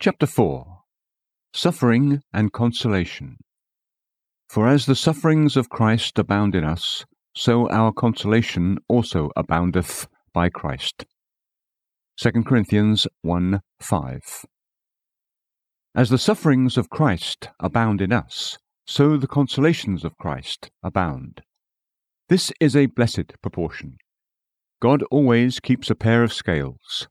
Chapter 0.00 0.26
4 0.26 0.82
Suffering 1.52 2.22
and 2.32 2.52
Consolation. 2.52 3.38
For 4.48 4.68
as 4.68 4.86
the 4.86 4.94
sufferings 4.94 5.56
of 5.56 5.70
Christ 5.70 6.20
abound 6.20 6.54
in 6.54 6.62
us, 6.62 7.04
so 7.34 7.68
our 7.68 7.90
consolation 7.90 8.78
also 8.86 9.30
aboundeth 9.34 10.06
by 10.32 10.50
Christ. 10.50 11.04
2 12.16 12.44
Corinthians 12.44 13.08
1 13.22 13.60
5. 13.80 14.20
As 15.96 16.10
the 16.10 16.16
sufferings 16.16 16.78
of 16.78 16.90
Christ 16.90 17.48
abound 17.58 18.00
in 18.00 18.12
us, 18.12 18.56
so 18.86 19.16
the 19.16 19.26
consolations 19.26 20.04
of 20.04 20.16
Christ 20.16 20.70
abound. 20.80 21.40
This 22.28 22.52
is 22.60 22.76
a 22.76 22.86
blessed 22.86 23.32
proportion. 23.42 23.96
God 24.80 25.02
always 25.10 25.58
keeps 25.58 25.90
a 25.90 25.96
pair 25.96 26.22
of 26.22 26.32
scales. 26.32 27.08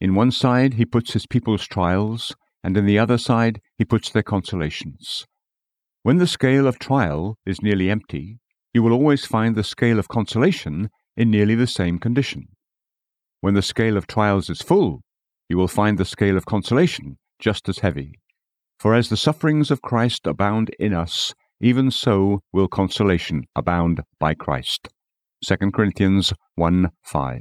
In 0.00 0.14
one 0.14 0.30
side 0.30 0.74
he 0.74 0.84
puts 0.84 1.12
his 1.12 1.26
people's 1.26 1.66
trials, 1.66 2.34
and 2.62 2.76
in 2.76 2.86
the 2.86 2.98
other 2.98 3.18
side 3.18 3.60
he 3.78 3.84
puts 3.84 4.10
their 4.10 4.22
consolations. 4.22 5.26
When 6.02 6.18
the 6.18 6.26
scale 6.26 6.66
of 6.66 6.78
trial 6.78 7.38
is 7.46 7.62
nearly 7.62 7.90
empty, 7.90 8.38
you 8.72 8.82
will 8.82 8.92
always 8.92 9.24
find 9.24 9.54
the 9.54 9.64
scale 9.64 9.98
of 9.98 10.08
consolation 10.08 10.90
in 11.16 11.30
nearly 11.30 11.54
the 11.54 11.66
same 11.66 11.98
condition. 11.98 12.48
When 13.40 13.54
the 13.54 13.62
scale 13.62 13.96
of 13.96 14.06
trials 14.06 14.50
is 14.50 14.62
full, 14.62 15.02
you 15.48 15.56
will 15.56 15.68
find 15.68 15.98
the 15.98 16.04
scale 16.04 16.36
of 16.36 16.46
consolation 16.46 17.18
just 17.38 17.68
as 17.68 17.78
heavy. 17.78 18.18
For 18.78 18.94
as 18.94 19.08
the 19.08 19.16
sufferings 19.16 19.70
of 19.70 19.82
Christ 19.82 20.26
abound 20.26 20.70
in 20.78 20.92
us, 20.92 21.34
even 21.60 21.90
so 21.90 22.40
will 22.52 22.68
consolation 22.68 23.44
abound 23.54 24.02
by 24.18 24.34
Christ. 24.34 24.88
2 25.46 25.70
Corinthians 25.72 26.32
1 26.56 26.90
5. 27.02 27.40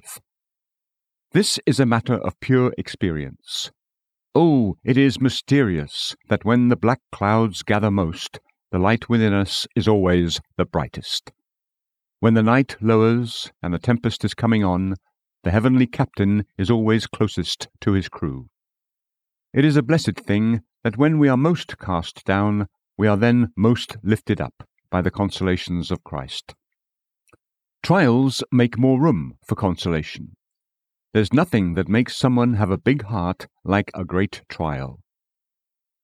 This 1.34 1.60
is 1.66 1.80
a 1.80 1.88
matter 1.88 2.14
of 2.14 2.40
pure 2.42 2.72
experience. 2.78 3.72
Oh, 4.36 4.76
it 4.84 4.98
is 4.98 5.20
mysterious 5.20 6.16
that 6.30 6.46
when 6.46 6.68
the 6.68 6.76
black 6.76 7.00
clouds 7.12 7.64
gather 7.64 7.90
most, 7.90 8.40
the 8.72 8.78
light 8.78 9.10
within 9.10 9.34
us 9.34 9.66
is 9.76 9.88
always 9.88 10.40
the 10.58 10.66
brightest. 10.66 11.32
When 12.20 12.36
the 12.36 12.44
night 12.44 12.76
lowers 12.80 13.52
and 13.64 13.74
the 13.74 13.80
tempest 13.80 14.24
is 14.24 14.36
coming 14.36 14.64
on, 14.64 14.94
the 15.44 15.50
heavenly 15.50 15.88
captain 15.88 16.46
is 16.56 16.70
always 16.70 17.08
closest 17.08 17.68
to 17.82 17.94
his 17.94 18.10
crew. 18.10 18.46
It 19.56 19.66
is 19.66 19.76
a 19.76 19.82
blessed 19.82 20.20
thing 20.20 20.62
that 20.84 20.98
when 20.98 21.18
we 21.18 21.30
are 21.30 21.38
most 21.38 21.80
cast 21.80 22.24
down, 22.26 22.68
we 22.96 23.08
are 23.08 23.18
then 23.18 23.48
most 23.58 23.98
lifted 24.04 24.40
up 24.40 24.68
by 24.92 25.02
the 25.02 25.10
consolations 25.10 25.90
of 25.90 26.04
Christ. 26.04 26.54
Trials 27.82 28.44
make 28.52 28.78
more 28.78 29.02
room 29.02 29.34
for 29.48 29.56
consolation. 29.56 30.36
There's 31.14 31.32
nothing 31.32 31.76
that 31.76 31.88
makes 31.88 32.16
someone 32.16 32.56
have 32.56 32.72
a 32.72 32.78
big 32.78 33.04
heart 33.04 33.46
like 33.64 33.92
a 33.94 34.04
great 34.04 34.42
trial. 34.50 35.00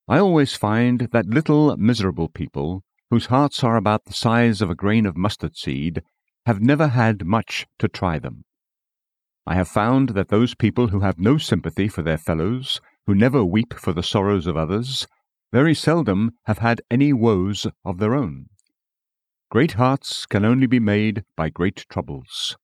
I 0.08 0.20
always 0.20 0.56
find 0.56 1.10
that 1.12 1.26
little 1.26 1.76
miserable 1.78 2.30
people, 2.30 2.84
whose 3.10 3.26
hearts 3.26 3.64
are 3.64 3.76
about 3.76 4.06
the 4.06 4.14
size 4.14 4.62
of 4.62 4.70
a 4.70 4.76
grain 4.76 5.08
of 5.08 5.18
mustard 5.18 5.58
seed, 5.58 6.04
have 6.46 6.62
never 6.62 6.90
had 6.90 7.26
much 7.26 7.66
to 7.80 7.88
try 7.88 8.20
them. 8.20 8.46
I 9.48 9.56
have 9.56 9.68
found 9.68 10.10
that 10.10 10.28
those 10.28 10.54
people 10.54 10.90
who 10.90 11.00
have 11.00 11.18
no 11.18 11.40
sympathy 11.40 11.88
for 11.88 12.04
their 12.04 12.20
fellows, 12.20 12.80
who 13.08 13.16
never 13.16 13.44
weep 13.44 13.74
for 13.74 13.94
the 13.94 14.04
sorrows 14.04 14.46
of 14.46 14.58
others, 14.58 15.08
very 15.52 15.74
seldom 15.74 16.34
have 16.44 16.60
had 16.60 16.82
any 16.92 17.14
woes 17.14 17.66
of 17.84 17.98
their 17.98 18.14
own. 18.14 18.50
Great 19.50 19.72
hearts 19.72 20.28
can 20.28 20.46
only 20.46 20.68
be 20.68 20.80
made 20.80 21.24
by 21.36 21.50
great 21.50 21.88
troubles. 21.90 22.58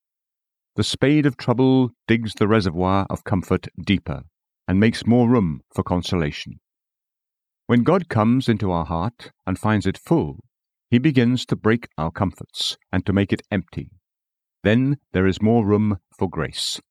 The 0.75 0.83
spade 0.83 1.25
of 1.25 1.37
trouble 1.37 1.91
digs 2.05 2.33
the 2.33 2.49
reservoir 2.49 3.07
of 3.09 3.23
comfort 3.23 3.67
deeper 3.81 4.23
and 4.67 4.77
makes 4.77 5.07
more 5.07 5.29
room 5.29 5.61
for 5.73 5.83
consolation. 5.83 6.59
When 7.67 7.83
God 7.83 8.09
comes 8.09 8.49
into 8.49 8.71
our 8.71 8.83
heart 8.83 9.31
and 9.47 9.57
finds 9.57 9.85
it 9.85 9.97
full, 9.97 10.43
he 10.91 10.97
begins 10.97 11.45
to 11.45 11.55
break 11.55 11.87
our 11.97 12.11
comforts 12.11 12.77
and 12.91 13.05
to 13.05 13.13
make 13.13 13.31
it 13.31 13.41
empty. 13.49 13.89
Then 14.63 14.97
there 15.13 15.25
is 15.25 15.41
more 15.41 15.65
room 15.65 15.99
for 16.19 16.29
grace. 16.29 16.81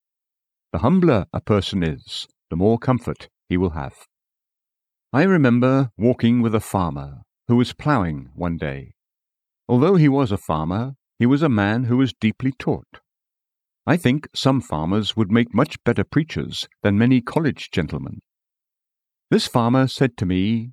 The 0.73 0.79
humbler 0.79 1.27
a 1.35 1.43
person 1.43 1.83
is, 1.83 2.27
the 2.49 2.57
more 2.57 2.79
comfort 2.79 3.29
he 3.51 3.59
will 3.59 3.71
have. 3.71 3.95
I 5.13 5.25
remember 5.25 5.91
walking 5.99 6.41
with 6.41 6.55
a 6.55 6.61
farmer 6.61 7.19
who 7.49 7.57
was 7.57 7.75
ploughing 7.75 8.31
one 8.35 8.57
day. 8.57 8.95
Although 9.69 9.97
he 9.97 10.09
was 10.09 10.33
a 10.33 10.39
farmer, 10.39 10.95
he 11.19 11.27
was 11.27 11.43
a 11.43 11.49
man 11.51 11.85
who 11.85 11.99
was 11.99 12.15
deeply 12.19 12.53
taught. 12.59 13.01
I 13.87 13.99
think 13.99 14.29
some 14.35 14.63
farmers 14.63 15.15
would 15.15 15.31
make 15.31 15.55
much 15.55 15.77
better 15.85 16.05
preachers 16.05 16.67
than 16.83 16.97
many 16.97 17.21
college 17.21 17.71
gentlemen. 17.71 18.21
This 19.31 19.47
farmer 19.47 19.89
said 19.89 20.17
to 20.17 20.27
me, 20.27 20.71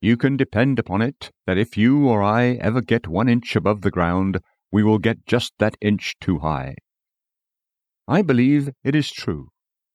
You 0.00 0.16
can 0.16 0.36
depend 0.36 0.78
upon 0.78 1.02
it 1.02 1.30
that 1.46 1.58
if 1.58 1.76
you 1.76 2.06
or 2.06 2.22
I 2.22 2.52
ever 2.60 2.80
get 2.80 3.08
one 3.08 3.28
inch 3.28 3.56
above 3.56 3.80
the 3.80 3.90
ground, 3.90 4.38
we 4.70 4.84
will 4.84 4.98
get 4.98 5.26
just 5.26 5.52
that 5.58 5.76
inch 5.80 6.14
too 6.20 6.38
high. 6.38 6.76
I 8.06 8.22
believe 8.22 8.70
it 8.84 8.94
is 8.94 9.10
true, 9.10 9.48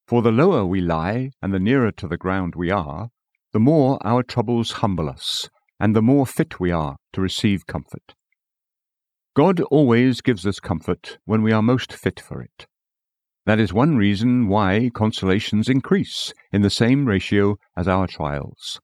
for 0.06 0.22
the 0.22 0.32
lower 0.32 0.66
we 0.66 0.82
lie 0.82 1.32
and 1.42 1.54
the 1.54 1.60
nearer 1.60 1.92
to 1.94 2.08
the 2.08 2.18
ground 2.18 2.54
we 2.56 2.70
are, 2.70 3.10
the 3.54 3.60
more 3.62 3.98
our 4.06 4.24
troubles 4.24 4.84
humble 4.84 5.10
us, 5.10 5.50
and 5.80 5.96
the 5.96 6.02
more 6.02 6.26
fit 6.26 6.60
we 6.60 6.72
are 6.72 6.98
to 7.14 7.22
receive 7.22 7.66
comfort. 7.66 8.14
God 9.38 9.62
always 9.70 10.22
gives 10.22 10.48
us 10.48 10.60
comfort 10.60 11.20
when 11.26 11.44
we 11.44 11.52
are 11.52 11.62
most 11.62 11.94
fit 11.94 12.20
for 12.20 12.42
it. 12.42 12.66
That 13.46 13.60
is 13.60 13.72
one 13.72 13.96
reason 13.96 14.48
why 14.48 14.90
consolations 14.92 15.70
increase 15.70 16.34
in 16.52 16.64
the 16.64 16.72
same 16.72 17.06
ratio 17.06 17.58
as 17.78 17.88
our 17.88 18.08
trials. 18.08 18.80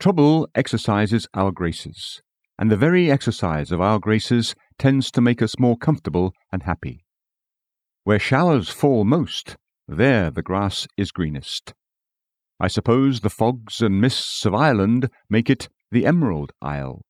Trouble 0.00 0.48
exercises 0.54 1.28
our 1.34 1.52
graces, 1.52 2.22
and 2.58 2.70
the 2.70 2.78
very 2.78 3.10
exercise 3.10 3.70
of 3.70 3.82
our 3.82 3.98
graces 3.98 4.54
tends 4.78 5.10
to 5.10 5.20
make 5.20 5.42
us 5.42 5.58
more 5.58 5.76
comfortable 5.76 6.32
and 6.50 6.62
happy. 6.62 7.04
Where 8.04 8.18
showers 8.18 8.70
fall 8.70 9.04
most, 9.04 9.56
there 9.86 10.30
the 10.30 10.42
grass 10.42 10.86
is 10.96 11.12
greenest. 11.12 11.74
I 12.58 12.68
suppose 12.68 13.20
the 13.20 13.28
fogs 13.28 13.82
and 13.82 14.00
mists 14.00 14.46
of 14.46 14.54
Ireland 14.54 15.10
make 15.28 15.50
it 15.50 15.68
the 15.90 16.06
Emerald 16.06 16.52
Isle. 16.62 17.02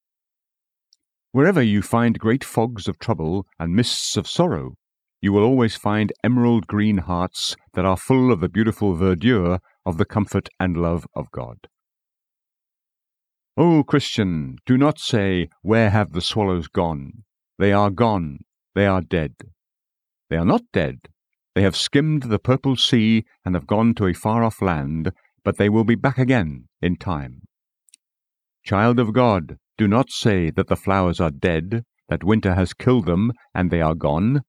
Wherever 1.35 1.61
you 1.61 1.83
find 1.83 2.17
great 2.17 2.45
fogs 2.45 2.87
of 2.87 3.01
trouble 3.01 3.45
and 3.59 3.75
mists 3.75 4.17
of 4.17 4.29
sorrow, 4.29 4.77
you 5.21 5.33
will 5.33 5.43
always 5.43 5.75
find 5.75 6.13
emerald 6.23 6.69
green 6.69 6.99
hearts 6.99 7.57
that 7.73 7.85
are 7.85 7.97
full 7.97 8.31
of 8.31 8.39
the 8.39 8.49
beautiful 8.49 8.95
verdure 8.95 9.59
of 9.85 9.99
the 9.99 10.05
comfort 10.05 10.49
and 10.61 10.77
love 10.77 11.09
of 11.13 11.29
God. 11.33 11.67
O 13.57 13.83
Christian, 13.83 14.59
do 14.65 14.79
not 14.79 15.01
say, 15.01 15.49
Where 15.61 15.91
have 15.91 16.13
the 16.13 16.21
swallows 16.21 16.69
gone? 16.69 17.25
They 17.59 17.73
are 17.73 17.91
gone, 17.91 18.45
they 18.77 18.87
are 18.87 19.01
dead. 19.01 19.35
They 20.31 20.37
are 20.37 20.45
not 20.45 20.63
dead. 20.73 21.09
They 21.57 21.63
have 21.63 21.75
skimmed 21.75 22.23
the 22.23 22.39
purple 22.39 22.77
sea 22.77 23.25
and 23.45 23.57
have 23.57 23.67
gone 23.67 23.97
to 23.97 24.07
a 24.07 24.15
far 24.15 24.45
off 24.45 24.63
land, 24.63 25.11
but 25.43 25.57
they 25.57 25.69
will 25.69 25.83
be 25.83 25.97
back 25.97 26.17
again 26.17 26.69
in 26.81 26.95
time. 26.95 27.43
Child 28.63 29.01
of 29.01 29.13
God, 29.13 29.59
do 29.77 29.89
not 29.89 30.11
say 30.11 30.51
that 30.51 30.69
the 30.69 30.77
flowers 30.77 31.21
are 31.21 31.31
dead, 31.31 31.85
that 32.09 32.25
winter 32.25 32.55
has 32.55 32.75
killed 32.75 33.07
them, 33.07 33.33
and 33.55 33.71
they 33.71 33.81
are 33.81 33.95
gone. 33.95 34.43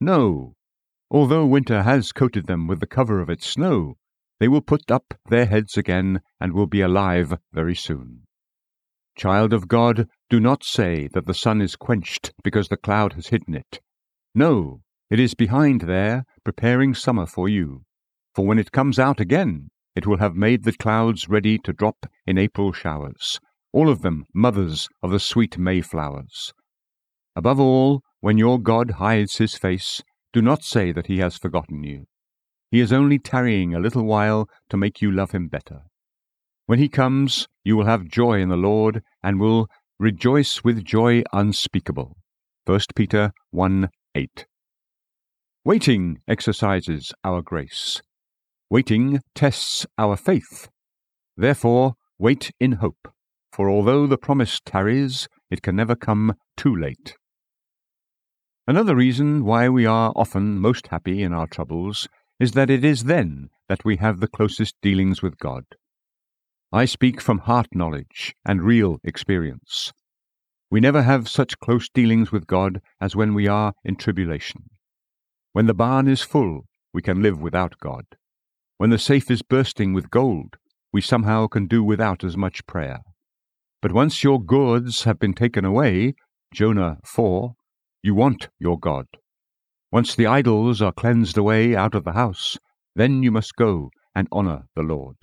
No. 0.00 0.54
Although 1.10 1.46
winter 1.46 1.82
has 1.82 2.12
coated 2.12 2.46
them 2.46 2.66
with 2.66 2.80
the 2.80 2.86
cover 2.86 3.20
of 3.20 3.30
its 3.30 3.46
snow, 3.46 3.96
they 4.38 4.48
will 4.48 4.60
put 4.60 4.90
up 4.90 5.14
their 5.28 5.46
heads 5.46 5.76
again 5.76 6.20
and 6.40 6.52
will 6.52 6.66
be 6.66 6.80
alive 6.80 7.38
very 7.52 7.74
soon. 7.74 8.22
Child 9.16 9.54
of 9.54 9.68
God, 9.68 10.08
do 10.28 10.40
not 10.40 10.62
say 10.62 11.08
that 11.14 11.26
the 11.26 11.32
sun 11.32 11.62
is 11.62 11.76
quenched 11.76 12.32
because 12.44 12.68
the 12.68 12.76
cloud 12.76 13.14
has 13.14 13.28
hidden 13.28 13.54
it. 13.54 13.80
No, 14.34 14.82
it 15.08 15.18
is 15.18 15.34
behind 15.34 15.82
there, 15.82 16.24
preparing 16.44 16.92
summer 16.94 17.24
for 17.24 17.48
you. 17.48 17.84
For 18.34 18.44
when 18.44 18.58
it 18.58 18.72
comes 18.72 18.98
out 18.98 19.20
again, 19.20 19.70
it 19.94 20.06
will 20.06 20.18
have 20.18 20.34
made 20.34 20.64
the 20.64 20.72
clouds 20.72 21.28
ready 21.28 21.56
to 21.60 21.72
drop 21.72 22.04
in 22.26 22.36
April 22.36 22.72
showers, 22.72 23.40
all 23.76 23.90
of 23.90 24.00
them 24.00 24.24
mothers 24.32 24.88
of 25.02 25.10
the 25.10 25.20
sweet 25.20 25.58
Mayflowers. 25.58 26.54
Above 27.36 27.60
all, 27.60 28.00
when 28.20 28.38
your 28.38 28.58
God 28.58 28.92
hides 28.92 29.36
his 29.36 29.54
face, 29.54 30.02
do 30.32 30.40
not 30.40 30.64
say 30.64 30.92
that 30.92 31.08
he 31.08 31.18
has 31.18 31.36
forgotten 31.36 31.84
you. 31.84 32.06
He 32.70 32.80
is 32.80 32.90
only 32.90 33.18
tarrying 33.18 33.74
a 33.74 33.78
little 33.78 34.04
while 34.04 34.48
to 34.70 34.78
make 34.78 35.02
you 35.02 35.12
love 35.12 35.32
him 35.32 35.48
better. 35.48 35.82
When 36.64 36.78
he 36.78 36.88
comes, 36.88 37.48
you 37.64 37.76
will 37.76 37.84
have 37.84 38.08
joy 38.08 38.40
in 38.40 38.48
the 38.48 38.56
Lord, 38.56 39.02
and 39.22 39.38
will 39.38 39.66
rejoice 39.98 40.64
with 40.64 40.82
joy 40.82 41.22
unspeakable. 41.34 42.16
1 42.64 42.80
Peter 42.94 43.32
1 43.50 43.90
8. 44.14 44.46
Waiting 45.66 46.20
exercises 46.26 47.12
our 47.22 47.42
grace. 47.42 48.00
Waiting 48.70 49.20
tests 49.34 49.84
our 49.98 50.16
faith. 50.16 50.70
Therefore, 51.36 51.96
wait 52.18 52.52
in 52.58 52.72
hope 52.72 53.08
for 53.56 53.70
although 53.70 54.06
the 54.06 54.18
promise 54.18 54.60
tarries, 54.66 55.28
it 55.50 55.62
can 55.62 55.74
never 55.74 55.96
come 55.96 56.34
too 56.58 56.76
late. 56.76 57.16
Another 58.66 58.94
reason 58.94 59.46
why 59.46 59.66
we 59.70 59.86
are 59.86 60.12
often 60.14 60.58
most 60.58 60.88
happy 60.88 61.22
in 61.22 61.32
our 61.32 61.46
troubles 61.46 62.06
is 62.38 62.52
that 62.52 62.68
it 62.68 62.84
is 62.84 63.04
then 63.04 63.48
that 63.70 63.82
we 63.82 63.96
have 63.96 64.20
the 64.20 64.28
closest 64.28 64.74
dealings 64.82 65.22
with 65.22 65.38
God. 65.38 65.64
I 66.70 66.84
speak 66.84 67.18
from 67.18 67.38
heart 67.38 67.68
knowledge 67.72 68.34
and 68.44 68.62
real 68.62 68.98
experience. 69.02 69.90
We 70.70 70.80
never 70.80 71.00
have 71.00 71.26
such 71.26 71.58
close 71.58 71.88
dealings 71.88 72.30
with 72.30 72.46
God 72.46 72.82
as 73.00 73.16
when 73.16 73.32
we 73.32 73.48
are 73.48 73.72
in 73.82 73.96
tribulation. 73.96 74.64
When 75.54 75.64
the 75.64 75.72
barn 75.72 76.08
is 76.08 76.20
full, 76.20 76.66
we 76.92 77.00
can 77.00 77.22
live 77.22 77.40
without 77.40 77.78
God. 77.80 78.04
When 78.76 78.90
the 78.90 78.98
safe 78.98 79.30
is 79.30 79.40
bursting 79.40 79.94
with 79.94 80.10
gold, 80.10 80.56
we 80.92 81.00
somehow 81.00 81.46
can 81.46 81.66
do 81.66 81.82
without 81.82 82.22
as 82.22 82.36
much 82.36 82.66
prayer. 82.66 83.00
But 83.86 83.94
once 83.94 84.24
your 84.24 84.42
goods 84.42 85.04
have 85.04 85.20
been 85.20 85.32
taken 85.32 85.64
away, 85.64 86.16
Jonah 86.52 86.96
4, 87.04 87.54
you 88.02 88.16
want 88.16 88.48
your 88.58 88.80
God. 88.80 89.06
Once 89.92 90.12
the 90.12 90.26
idols 90.26 90.82
are 90.82 90.90
cleansed 90.90 91.38
away 91.38 91.76
out 91.76 91.94
of 91.94 92.02
the 92.02 92.14
house, 92.14 92.58
then 92.96 93.22
you 93.22 93.30
must 93.30 93.54
go 93.54 93.90
and 94.12 94.26
honor 94.32 94.64
the 94.74 94.82
Lord. 94.82 95.18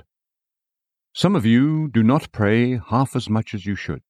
Some 1.14 1.36
of 1.36 1.46
you 1.46 1.90
do 1.94 2.04
not 2.04 2.32
pray 2.32 2.78
half 2.78 3.18
as 3.18 3.30
much 3.30 3.54
as 3.54 3.66
you 3.66 3.76
should. 3.76 4.04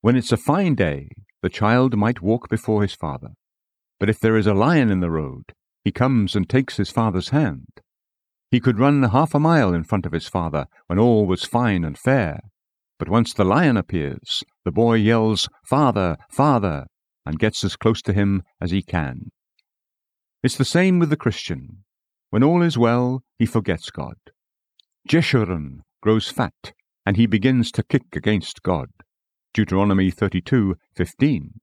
When 0.00 0.16
it's 0.16 0.32
a 0.32 0.36
fine 0.36 0.74
day, 0.74 1.10
the 1.40 1.48
child 1.48 1.96
might 1.96 2.20
walk 2.20 2.48
before 2.48 2.82
his 2.82 2.94
father. 2.94 3.34
But 4.00 4.10
if 4.10 4.18
there 4.18 4.36
is 4.36 4.48
a 4.48 4.54
lion 4.54 4.90
in 4.90 4.98
the 4.98 5.12
road, 5.12 5.52
he 5.84 5.92
comes 5.92 6.34
and 6.34 6.50
takes 6.50 6.76
his 6.76 6.90
father's 6.90 7.28
hand. 7.28 7.68
He 8.50 8.58
could 8.58 8.80
run 8.80 9.04
half 9.04 9.32
a 9.32 9.38
mile 9.38 9.72
in 9.72 9.84
front 9.84 10.06
of 10.06 10.12
his 10.12 10.26
father 10.26 10.66
when 10.88 10.98
all 10.98 11.24
was 11.24 11.44
fine 11.44 11.84
and 11.84 11.96
fair. 11.96 12.40
But 13.04 13.12
once 13.12 13.34
the 13.34 13.44
lion 13.44 13.76
appears, 13.76 14.42
the 14.64 14.72
boy 14.72 14.94
yells, 14.94 15.46
Father, 15.62 16.16
Father, 16.30 16.86
and 17.26 17.38
gets 17.38 17.62
as 17.62 17.76
close 17.76 18.00
to 18.00 18.14
him 18.14 18.42
as 18.62 18.70
he 18.70 18.80
can. 18.80 19.30
It's 20.42 20.56
the 20.56 20.64
same 20.64 20.98
with 20.98 21.10
the 21.10 21.16
Christian. 21.18 21.84
When 22.30 22.42
all 22.42 22.62
is 22.62 22.78
well, 22.78 23.22
he 23.38 23.44
forgets 23.44 23.90
God. 23.90 24.14
Jeshurun 25.06 25.80
grows 26.00 26.30
fat, 26.30 26.72
and 27.04 27.18
he 27.18 27.26
begins 27.26 27.70
to 27.72 27.82
kick 27.82 28.04
against 28.16 28.62
God. 28.62 28.88
Deuteronomy 29.52 30.10
32:15. 30.10 31.60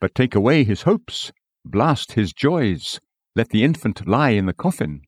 But 0.00 0.16
take 0.16 0.34
away 0.34 0.64
his 0.64 0.82
hopes, 0.82 1.30
blast 1.64 2.14
his 2.14 2.32
joys, 2.32 2.98
let 3.36 3.50
the 3.50 3.62
infant 3.62 4.08
lie 4.08 4.30
in 4.30 4.46
the 4.46 4.52
coffin, 4.52 5.02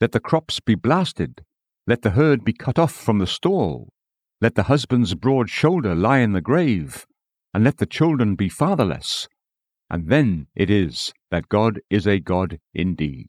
let 0.00 0.12
the 0.12 0.18
crops 0.28 0.60
be 0.60 0.76
blasted, 0.76 1.44
let 1.86 2.00
the 2.00 2.12
herd 2.12 2.42
be 2.42 2.54
cut 2.54 2.78
off 2.78 2.94
from 2.94 3.18
the 3.18 3.26
stall, 3.26 3.90
let 4.40 4.54
the 4.54 4.64
husband's 4.64 5.14
broad 5.14 5.48
shoulder 5.48 5.94
lie 5.94 6.18
in 6.18 6.32
the 6.32 6.40
grave, 6.40 7.06
and 7.54 7.64
let 7.64 7.78
the 7.78 7.86
children 7.86 8.34
be 8.34 8.48
fatherless. 8.48 9.28
And 9.88 10.08
then 10.08 10.48
it 10.54 10.68
is 10.68 11.12
that 11.30 11.48
God 11.48 11.80
is 11.88 12.06
a 12.06 12.18
God 12.18 12.58
indeed. 12.74 13.28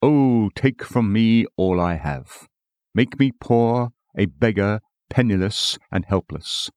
Oh, 0.00 0.50
take 0.54 0.84
from 0.84 1.12
me 1.12 1.44
all 1.56 1.80
I 1.80 1.94
have. 1.94 2.46
Make 2.94 3.18
me 3.18 3.32
poor, 3.38 3.90
a 4.16 4.26
beggar, 4.26 4.80
penniless, 5.10 5.78
and 5.90 6.04
helpless. 6.04 6.70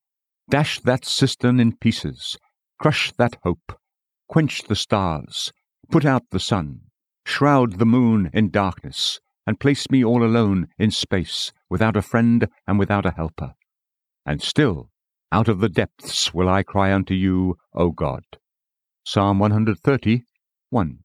Dash 0.49 0.79
that 0.81 1.05
cistern 1.05 1.59
in 1.59 1.77
pieces, 1.77 2.37
crush 2.79 3.13
that 3.17 3.37
hope, 3.43 3.79
quench 4.27 4.63
the 4.63 4.75
stars, 4.75 5.53
put 5.89 6.03
out 6.03 6.23
the 6.31 6.39
sun, 6.39 6.81
shroud 7.25 7.79
the 7.79 7.85
moon 7.85 8.29
in 8.33 8.49
darkness, 8.49 9.19
and 9.51 9.59
place 9.59 9.91
me 9.91 10.01
all 10.01 10.23
alone 10.23 10.69
in 10.79 10.89
space, 10.89 11.51
without 11.69 11.97
a 11.97 12.01
friend 12.01 12.47
and 12.65 12.79
without 12.79 13.05
a 13.05 13.11
helper. 13.11 13.51
And 14.25 14.41
still, 14.41 14.91
out 15.29 15.49
of 15.49 15.59
the 15.59 15.67
depths 15.67 16.33
will 16.33 16.47
I 16.47 16.63
cry 16.63 16.93
unto 16.93 17.13
you, 17.13 17.57
O 17.75 17.91
God. 17.91 18.23
Psalm 19.05 19.39
130, 19.39 20.23
1. 20.69 20.99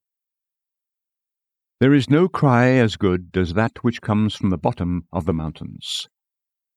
There 1.80 1.92
is 1.92 2.08
no 2.08 2.28
cry 2.28 2.68
as 2.68 2.94
good 2.94 3.30
as 3.34 3.54
that 3.54 3.82
which 3.82 4.00
comes 4.00 4.36
from 4.36 4.50
the 4.50 4.56
bottom 4.56 5.08
of 5.12 5.24
the 5.24 5.34
mountains. 5.34 6.06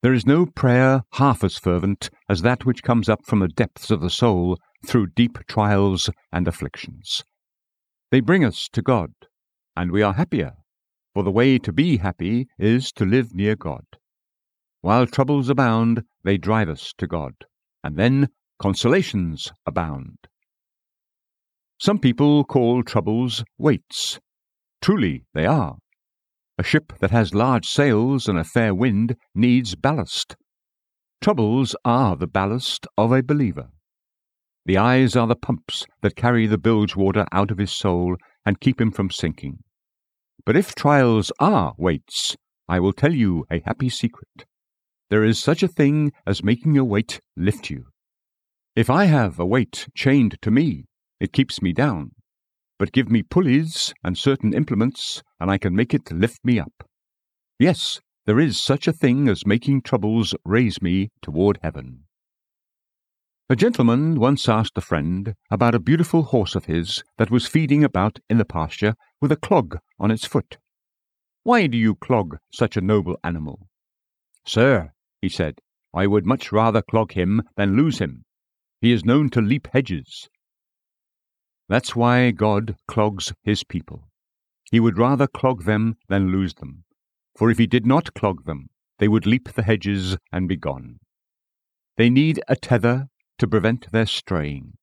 There 0.01 0.13
is 0.13 0.25
no 0.25 0.48
prayer 0.48 1.04
half 1.13 1.44
as 1.44 1.60
fervent 1.60 2.10
as 2.27 2.42
that 2.42 2.66
which 2.66 2.81
comes 2.81 3.07
up 3.07 3.27
from 3.27 3.42
the 3.42 3.48
depths 3.48 3.92
of 3.92 4.01
the 4.01 4.10
soul 4.10 4.57
through 4.83 5.12
deep 5.16 5.38
trials 5.48 6.10
and 6.31 6.48
afflictions. 6.48 7.24
They 8.10 8.21
bring 8.21 8.44
us 8.44 8.68
to 8.74 8.81
God, 8.81 9.13
and 9.75 9.92
we 9.92 10.01
are 10.01 10.13
happier, 10.13 10.54
for 11.19 11.24
the 11.24 11.31
way 11.31 11.60
to 11.60 11.74
be 11.74 11.98
happy 11.98 12.48
is 12.57 12.94
to 12.94 13.04
live 13.04 13.36
near 13.36 13.54
God. 13.54 13.83
While 14.80 15.06
troubles 15.06 15.50
abound, 15.50 16.04
they 16.24 16.38
drive 16.38 16.69
us 16.69 16.94
to 16.98 17.07
God, 17.07 17.33
and 17.83 17.98
then 17.98 18.30
consolations 18.57 19.51
abound. 19.66 20.16
Some 21.77 22.00
people 22.00 22.45
call 22.45 22.83
troubles 22.83 23.44
weights. 23.57 24.21
Truly 24.81 25.25
they 25.33 25.45
are. 25.45 25.80
A 26.57 26.63
ship 26.63 26.94
that 27.01 27.12
has 27.12 27.33
large 27.33 27.66
sails 27.66 28.30
and 28.30 28.39
a 28.39 28.45
fair 28.45 28.74
wind 28.74 29.18
needs 29.36 29.75
ballast. 29.75 30.38
Troubles 31.19 31.75
are 31.83 32.16
the 32.16 32.27
ballast 32.27 32.88
of 32.98 33.12
a 33.12 33.21
believer. 33.21 33.68
The 34.66 34.77
eyes 34.77 35.18
are 35.18 35.27
the 35.27 35.36
pumps 35.36 35.86
that 36.01 36.16
carry 36.16 36.48
the 36.48 36.57
bilge 36.57 36.95
water 36.95 37.25
out 37.33 37.51
of 37.51 37.57
his 37.57 37.75
soul 37.75 38.16
and 38.45 38.62
keep 38.62 38.80
him 38.80 38.92
from 38.92 39.12
sinking. 39.12 39.60
But 40.45 40.56
if 40.56 40.75
trials 40.75 41.31
are 41.39 41.74
weights, 41.77 42.36
I 42.68 42.80
will 42.80 42.94
tell 42.94 43.13
you 43.13 43.45
a 43.51 43.62
happy 43.65 43.89
secret. 43.89 44.45
There 45.09 45.24
is 45.24 45.39
such 45.39 45.63
a 45.63 45.68
thing 45.68 46.12
as 46.25 46.44
making 46.44 46.77
a 46.77 46.83
weight 46.83 47.21
lift 47.36 47.69
you. 47.69 47.88
If 48.75 48.89
I 48.89 49.06
have 49.06 49.39
a 49.39 49.45
weight 49.45 49.88
chained 49.95 50.38
to 50.41 50.51
me, 50.51 50.86
it 51.19 51.33
keeps 51.33 51.62
me 51.62 51.74
down 51.74 52.12
but 52.80 52.94
give 52.94 53.12
me 53.12 53.21
pulleys 53.21 53.94
and 54.03 54.18
certain 54.18 54.53
implements, 54.53 55.21
and 55.39 55.51
I 55.51 55.57
can 55.57 55.75
make 55.75 55.94
it 55.94 56.12
lift 56.12 56.44
me 56.45 56.59
up. 56.59 56.88
Yes, 57.59 58.00
there 58.25 58.39
is 58.39 58.57
such 58.57 58.88
a 58.88 58.94
thing 58.94 59.27
as 59.27 59.45
making 59.45 59.81
troubles 59.81 60.33
raise 60.45 60.81
me 60.81 61.09
toward 61.21 61.59
heaven. 61.62 62.06
A 63.50 63.56
gentleman 63.56 64.19
once 64.19 64.47
asked 64.47 64.77
a 64.77 64.81
friend 64.81 65.35
about 65.51 65.75
a 65.75 65.80
beautiful 65.80 66.24
horse 66.24 66.56
of 66.56 66.65
his 66.65 67.03
that 67.18 67.31
was 67.31 67.47
feeding 67.47 67.83
about 67.83 68.19
in 68.30 68.38
the 68.38 68.45
pasture 68.45 68.95
with 69.21 69.31
a 69.31 69.38
clog 69.38 69.80
on 70.00 70.12
its 70.12 70.25
foot. 70.25 70.57
Why 71.44 71.68
do 71.68 71.77
you 71.77 71.95
clog 71.95 72.38
such 72.51 72.77
a 72.77 72.81
noble 72.81 73.18
animal? 73.24 73.68
Sir, 74.45 74.92
he 75.21 75.30
said, 75.30 75.60
I 75.94 76.07
would 76.07 76.25
much 76.25 76.51
rather 76.51 76.81
clog 76.81 77.13
him 77.13 77.44
than 77.56 77.75
lose 77.75 78.00
him. 78.00 78.25
He 78.81 78.92
is 78.92 79.06
known 79.06 79.30
to 79.31 79.42
leap 79.42 79.68
hedges, 79.74 80.30
that's 81.69 81.95
why 81.95 82.31
God 82.31 82.75
clogs 82.88 83.31
his 83.44 83.63
people. 83.63 84.10
He 84.71 84.80
would 84.80 84.98
rather 84.98 85.27
clog 85.27 85.66
them 85.66 85.98
than 86.07 86.31
lose 86.31 86.56
them, 86.56 86.83
for 87.38 87.51
if 87.51 87.60
he 87.60 87.68
did 87.68 87.86
not 87.86 88.16
clog 88.16 88.45
them, 88.45 88.69
they 88.98 89.07
would 89.07 89.27
leap 89.27 89.54
the 89.54 89.63
hedges 89.63 90.18
and 90.31 90.49
be 90.49 90.57
gone. 90.57 90.99
They 91.95 92.09
need 92.09 92.42
a 92.47 92.56
tether 92.56 93.07
to 93.38 93.47
prevent 93.47 93.92
their 93.92 94.07
straying, 94.07 94.73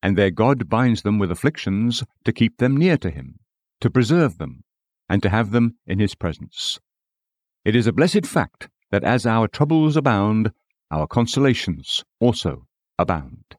and 0.00 0.16
their 0.16 0.30
God 0.30 0.68
binds 0.68 1.02
them 1.02 1.18
with 1.18 1.32
afflictions 1.32 2.04
to 2.24 2.32
keep 2.32 2.58
them 2.58 2.76
near 2.76 2.96
to 2.98 3.10
him, 3.10 3.40
to 3.80 3.90
preserve 3.90 4.38
them, 4.38 4.64
and 5.08 5.22
to 5.22 5.28
have 5.28 5.50
them 5.50 5.76
in 5.86 5.98
his 5.98 6.14
presence. 6.14 6.78
It 7.64 7.74
is 7.74 7.86
a 7.86 7.92
blessed 7.92 8.26
fact 8.26 8.68
that 8.90 9.04
as 9.04 9.26
our 9.26 9.48
troubles 9.48 9.96
abound, 9.96 10.52
our 10.90 11.06
consolations 11.06 12.04
also 12.20 12.66
abound. 12.98 13.56